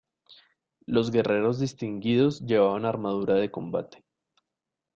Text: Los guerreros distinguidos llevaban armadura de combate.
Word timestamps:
Los 0.87 1.11
guerreros 1.11 1.59
distinguidos 1.59 2.39
llevaban 2.41 2.85
armadura 2.85 3.35
de 3.35 3.51
combate. 3.51 4.03